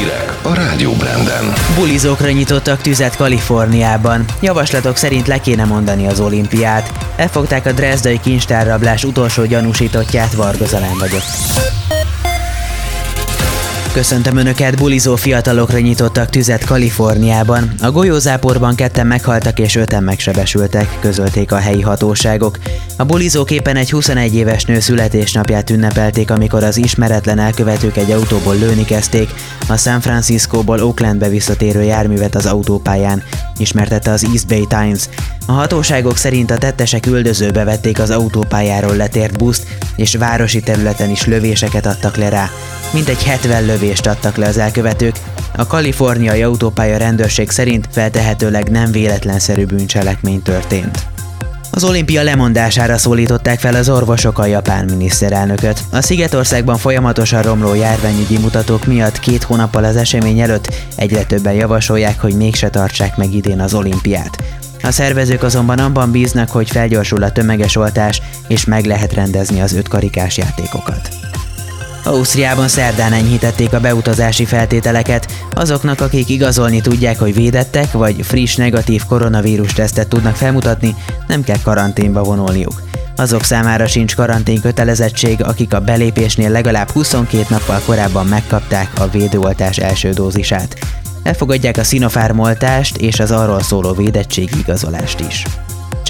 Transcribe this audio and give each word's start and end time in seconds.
Hírek 0.00 0.38
a 0.42 0.54
Rádió 0.54 0.92
Branden. 0.92 1.52
Bulizókra 1.74 2.30
nyitottak 2.30 2.80
tüzet 2.80 3.16
Kaliforniában. 3.16 4.24
Javaslatok 4.40 4.96
szerint 4.96 5.26
le 5.26 5.40
kéne 5.40 5.64
mondani 5.64 6.06
az 6.06 6.20
olimpiát. 6.20 6.92
Elfogták 7.16 7.66
a 7.66 7.72
Dresdai 7.72 8.20
kincstárrablás 8.20 9.04
utolsó 9.04 9.44
gyanúsítottját, 9.44 10.32
Varga 10.32 10.66
Zalán 10.66 10.98
vagyok. 10.98 11.22
Köszöntöm 13.92 14.36
Önöket, 14.36 14.76
bulizó 14.76 15.16
fiatalokra 15.16 15.78
nyitottak 15.78 16.30
tüzet 16.30 16.64
Kaliforniában. 16.64 17.72
A 17.82 17.90
golyózáporban 17.90 18.74
ketten 18.74 19.06
meghaltak 19.06 19.58
és 19.58 19.76
öten 19.76 20.02
megsebesültek, 20.02 20.98
közölték 21.00 21.52
a 21.52 21.56
helyi 21.56 21.80
hatóságok. 21.80 22.58
A 22.96 23.04
bulizók 23.04 23.50
éppen 23.50 23.76
egy 23.76 23.90
21 23.90 24.34
éves 24.34 24.64
nő 24.64 24.80
születésnapját 24.80 25.70
ünnepelték, 25.70 26.30
amikor 26.30 26.62
az 26.62 26.76
ismeretlen 26.76 27.38
elkövetők 27.38 27.96
egy 27.96 28.10
autóból 28.10 28.56
lőni 28.56 28.84
kezdték 28.84 29.30
a 29.68 29.76
San 29.76 30.00
Franciscóból 30.00 30.82
Oaklandbe 30.82 31.28
visszatérő 31.28 31.82
járművet 31.82 32.34
az 32.34 32.46
autópályán, 32.46 33.22
ismertette 33.56 34.10
az 34.10 34.24
East 34.24 34.46
Bay 34.46 34.66
Times. 34.66 35.08
A 35.46 35.52
hatóságok 35.52 36.16
szerint 36.16 36.50
a 36.50 36.58
tettesek 36.58 37.06
üldözőbe 37.06 37.64
vették 37.64 37.98
az 37.98 38.10
autópályáról 38.10 38.96
letért 38.96 39.38
buszt, 39.38 39.66
és 39.96 40.14
városi 40.14 40.60
területen 40.60 41.10
is 41.10 41.26
lövéseket 41.26 41.86
adtak 41.86 42.16
le 42.16 42.28
rá. 42.28 42.50
Mintegy 42.92 43.22
70 43.22 43.64
lövést 43.64 44.06
adtak 44.06 44.36
le 44.36 44.46
az 44.46 44.58
elkövetők. 44.58 45.16
A 45.56 45.66
kaliforniai 45.66 46.42
autópálya 46.42 46.96
rendőrség 46.96 47.50
szerint 47.50 47.88
feltehetőleg 47.90 48.70
nem 48.70 48.92
véletlenszerű 48.92 49.64
bűncselekmény 49.64 50.42
történt. 50.42 50.98
Az 51.70 51.84
olimpia 51.84 52.22
lemondására 52.22 52.98
szólították 52.98 53.58
fel 53.58 53.74
az 53.74 53.88
orvosok 53.88 54.38
a 54.38 54.46
japán 54.46 54.84
miniszterelnököt. 54.84 55.80
A 55.90 56.02
Szigetországban 56.02 56.76
folyamatosan 56.76 57.42
romló 57.42 57.74
járványügyi 57.74 58.38
mutatók 58.38 58.86
miatt 58.86 59.20
két 59.20 59.42
hónappal 59.42 59.84
az 59.84 59.96
esemény 59.96 60.40
előtt 60.40 60.74
egyre 60.96 61.24
többen 61.24 61.54
javasolják, 61.54 62.20
hogy 62.20 62.34
mégse 62.34 62.70
tartsák 62.70 63.16
meg 63.16 63.34
idén 63.34 63.60
az 63.60 63.74
olimpiát. 63.74 64.42
A 64.82 64.90
szervezők 64.90 65.42
azonban 65.42 65.78
abban 65.78 66.10
bíznak, 66.10 66.50
hogy 66.50 66.70
felgyorsul 66.70 67.22
a 67.22 67.32
tömeges 67.32 67.76
oltás, 67.76 68.22
és 68.48 68.64
meg 68.64 68.84
lehet 68.84 69.12
rendezni 69.12 69.60
az 69.60 69.72
ötkarikás 69.72 70.36
játékokat. 70.36 71.29
Ausztriában 72.04 72.68
szerdán 72.68 73.12
enyhítették 73.12 73.72
a 73.72 73.80
beutazási 73.80 74.44
feltételeket 74.44 75.32
azoknak, 75.54 76.00
akik 76.00 76.28
igazolni 76.28 76.80
tudják, 76.80 77.18
hogy 77.18 77.34
védettek, 77.34 77.92
vagy 77.92 78.16
friss 78.22 78.54
negatív 78.54 79.04
koronavírus 79.04 79.72
tesztet 79.72 80.08
tudnak 80.08 80.36
felmutatni, 80.36 80.94
nem 81.26 81.42
kell 81.42 81.60
karanténba 81.62 82.22
vonulniuk. 82.22 82.82
Azok 83.16 83.42
számára 83.42 83.86
sincs 83.86 84.14
karantén 84.16 84.60
kötelezettség, 84.60 85.42
akik 85.42 85.74
a 85.74 85.80
belépésnél 85.80 86.50
legalább 86.50 86.90
22 86.90 87.44
nappal 87.48 87.80
korábban 87.86 88.26
megkapták 88.26 88.90
a 88.98 89.08
védőoltás 89.08 89.76
első 89.76 90.10
dózisát. 90.10 90.78
Elfogadják 91.22 91.76
a 91.76 91.84
Sinopharm 91.84 92.38
oltást 92.38 92.96
és 92.96 93.20
az 93.20 93.30
arról 93.30 93.62
szóló 93.62 93.92
védettségi 93.92 94.58
igazolást 94.58 95.20
is. 95.20 95.44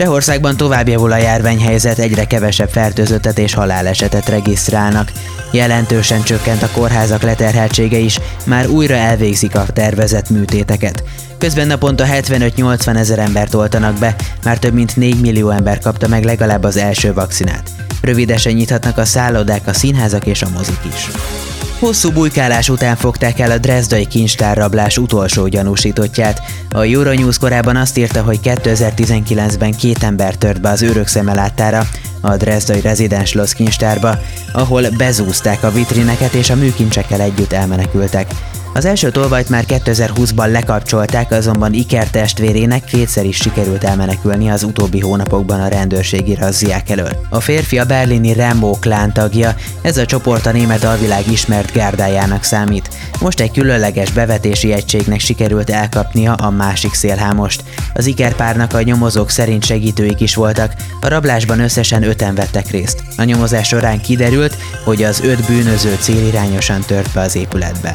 Csehországban 0.00 0.56
tovább 0.56 0.88
javul 0.88 1.12
a 1.12 1.16
járványhelyzet, 1.16 1.98
egyre 1.98 2.24
kevesebb 2.24 2.68
fertőzöttet 2.68 3.38
és 3.38 3.54
halálesetet 3.54 4.28
regisztrálnak. 4.28 5.12
Jelentősen 5.52 6.22
csökkent 6.22 6.62
a 6.62 6.70
kórházak 6.70 7.22
leterheltsége 7.22 7.98
is, 7.98 8.18
már 8.46 8.68
újra 8.68 8.94
elvégzik 8.94 9.54
a 9.54 9.66
tervezett 9.72 10.30
műtéteket. 10.30 11.02
Közben 11.38 11.66
naponta 11.66 12.04
75-80 12.04 12.96
ezer 12.96 13.18
embert 13.18 13.54
oltanak 13.54 13.98
be, 13.98 14.16
már 14.44 14.58
több 14.58 14.74
mint 14.74 14.96
4 14.96 15.20
millió 15.20 15.50
ember 15.50 15.78
kapta 15.78 16.08
meg 16.08 16.24
legalább 16.24 16.64
az 16.64 16.76
első 16.76 17.12
vakcinát. 17.12 17.70
Rövidesen 18.02 18.52
nyithatnak 18.52 18.98
a 18.98 19.04
szállodák, 19.04 19.66
a 19.66 19.72
színházak 19.72 20.26
és 20.26 20.42
a 20.42 20.48
mozik 20.48 20.80
is. 20.94 21.08
Hosszú 21.80 22.12
bujkálás 22.12 22.68
után 22.68 22.96
fogták 22.96 23.38
el 23.38 23.50
a 23.50 23.58
Dresdai 23.58 24.06
kincstárrablás 24.06 24.98
utolsó 24.98 25.46
gyanúsítottját. 25.46 26.42
A 26.70 26.80
Euronews 26.80 27.38
korábban 27.38 27.76
azt 27.76 27.98
írta, 27.98 28.22
hogy 28.22 28.40
2019-ben 28.42 29.72
két 29.72 30.02
ember 30.02 30.34
tört 30.34 30.60
be 30.60 30.68
az 30.68 30.82
őrök 30.82 31.06
szemelátára, 31.06 31.86
a 32.20 32.36
Dresdai 32.36 32.80
rezidens 32.80 33.32
Los 33.32 33.54
kincstárba, 33.54 34.18
ahol 34.52 34.82
bezúzták 34.96 35.62
a 35.62 35.70
vitrineket 35.70 36.32
és 36.34 36.50
a 36.50 36.56
műkincsekkel 36.56 37.20
együtt 37.20 37.52
elmenekültek. 37.52 38.30
Az 38.74 38.84
első 38.84 39.10
tolvajt 39.10 39.48
már 39.48 39.64
2020-ban 39.68 40.50
lekapcsolták, 40.50 41.30
azonban 41.30 41.72
Iker 41.72 42.10
testvérének 42.10 42.84
kétszer 42.84 43.24
is 43.24 43.36
sikerült 43.36 43.84
elmenekülni 43.84 44.50
az 44.50 44.62
utóbbi 44.62 45.00
hónapokban 45.00 45.60
a 45.60 45.68
rendőrségi 45.68 46.34
razziák 46.34 46.90
elől. 46.90 47.10
A 47.28 47.40
férfi 47.40 47.78
a 47.78 47.84
berlini 47.84 48.32
Rambo 48.32 48.70
klán 48.70 49.12
tagja, 49.12 49.54
ez 49.82 49.96
a 49.96 50.06
csoport 50.06 50.46
a 50.46 50.52
német 50.52 50.84
alvilág 50.84 51.30
ismert 51.30 51.72
gárdájának 51.72 52.42
számít. 52.42 52.90
Most 53.20 53.40
egy 53.40 53.50
különleges 53.50 54.12
bevetési 54.12 54.72
egységnek 54.72 55.20
sikerült 55.20 55.70
elkapnia 55.70 56.34
a 56.34 56.50
másik 56.50 56.94
szélhámost. 56.94 57.64
Az 57.94 58.06
Iker 58.06 58.34
párnak 58.34 58.72
a 58.72 58.82
nyomozók 58.82 59.30
szerint 59.30 59.64
segítőik 59.64 60.20
is 60.20 60.34
voltak, 60.34 60.74
a 61.00 61.08
rablásban 61.08 61.60
összesen 61.60 62.02
öten 62.02 62.34
vettek 62.34 62.70
részt. 62.70 63.02
A 63.16 63.24
nyomozás 63.24 63.68
során 63.68 64.00
kiderült, 64.00 64.56
hogy 64.84 65.02
az 65.02 65.20
öt 65.20 65.46
bűnöző 65.46 65.96
célirányosan 66.00 66.80
tört 66.80 67.12
be 67.12 67.20
az 67.20 67.36
épületbe. 67.36 67.94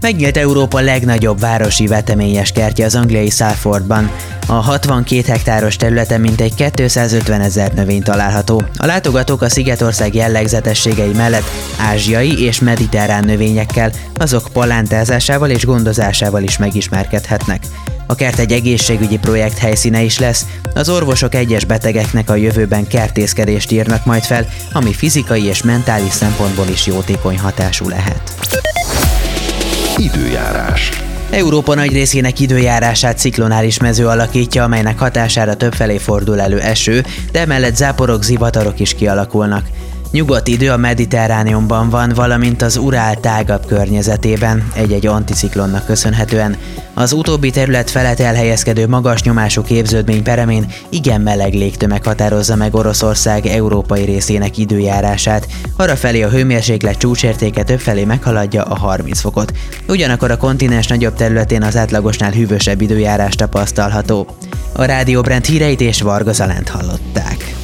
Megnyílt 0.00 0.36
Európa 0.36 0.80
legnagyobb 0.80 1.40
városi 1.40 1.86
veteményes 1.86 2.52
kertje 2.52 2.84
az 2.84 2.94
angliai 2.94 3.30
Salfordban. 3.30 4.10
A 4.46 4.52
62 4.52 5.22
hektáros 5.26 5.76
területen 5.76 6.20
mintegy 6.20 6.54
250 6.54 7.40
ezer 7.40 7.72
növény 7.72 8.02
található. 8.02 8.62
A 8.76 8.86
látogatók 8.86 9.42
a 9.42 9.48
Szigetország 9.48 10.14
jellegzetességei 10.14 11.12
mellett 11.12 11.50
ázsiai 11.78 12.44
és 12.44 12.60
mediterrán 12.60 13.24
növényekkel, 13.24 13.90
azok 14.14 14.48
palántázásával 14.52 15.50
és 15.50 15.64
gondozásával 15.64 16.42
is 16.42 16.58
megismerkedhetnek. 16.58 17.62
A 18.06 18.14
kert 18.14 18.38
egy 18.38 18.52
egészségügyi 18.52 19.18
projekt 19.18 19.58
helyszíne 19.58 20.02
is 20.02 20.18
lesz, 20.18 20.46
az 20.74 20.88
orvosok 20.88 21.34
egyes 21.34 21.64
betegeknek 21.64 22.30
a 22.30 22.34
jövőben 22.34 22.86
kertészkedést 22.86 23.70
írnak 23.70 24.04
majd 24.04 24.22
fel, 24.22 24.46
ami 24.72 24.92
fizikai 24.92 25.44
és 25.44 25.62
mentális 25.62 26.12
szempontból 26.12 26.66
is 26.66 26.86
jótékony 26.86 27.38
hatású 27.38 27.88
lehet. 27.88 28.20
Időjárás. 29.98 30.90
Európa 31.30 31.74
nagy 31.74 31.92
részének 31.92 32.40
időjárását 32.40 33.18
ciklonális 33.18 33.78
mező 33.78 34.06
alakítja, 34.06 34.64
amelynek 34.64 34.98
hatására 34.98 35.56
többfelé 35.56 35.98
fordul 35.98 36.40
elő 36.40 36.60
eső, 36.60 37.04
de 37.32 37.40
emellett 37.40 37.76
záporok, 37.76 38.22
zivatarok 38.22 38.80
is 38.80 38.94
kialakulnak. 38.94 39.66
Nyugodt 40.10 40.48
idő 40.48 40.70
a 40.70 40.76
Mediterrániumban 40.76 41.90
van, 41.90 42.12
valamint 42.14 42.62
az 42.62 42.76
Urál 42.76 43.20
tágabb 43.20 43.66
környezetében, 43.66 44.68
egy-egy 44.74 45.06
anticiklonnak 45.06 45.84
köszönhetően. 45.84 46.56
Az 46.94 47.12
utóbbi 47.12 47.50
terület 47.50 47.90
felett 47.90 48.20
elhelyezkedő 48.20 48.86
magas 48.86 49.22
nyomású 49.22 49.62
képződmény 49.62 50.22
peremén 50.22 50.72
igen 50.88 51.20
meleg 51.20 51.54
légtömeg 51.54 52.04
határozza 52.04 52.56
meg 52.56 52.74
Oroszország 52.74 53.46
európai 53.46 54.04
részének 54.04 54.58
időjárását. 54.58 55.48
Arrafelé 55.76 56.22
a 56.22 56.28
hőmérséklet 56.28 56.98
csúcsértéke 56.98 57.62
többfelé 57.62 58.04
meghaladja 58.04 58.62
a 58.62 58.78
30 58.78 59.20
fokot. 59.20 59.52
Ugyanakkor 59.88 60.30
a 60.30 60.36
kontinens 60.36 60.86
nagyobb 60.86 61.14
területén 61.14 61.62
az 61.62 61.76
átlagosnál 61.76 62.30
hűvösebb 62.30 62.80
időjárás 62.80 63.34
tapasztalható. 63.34 64.26
A 64.72 64.84
Rádió 64.84 65.20
Brand 65.20 65.44
híreit 65.44 65.80
és 65.80 66.02
Varga 66.02 66.32
Zalánt 66.32 66.68
hallották. 66.68 67.57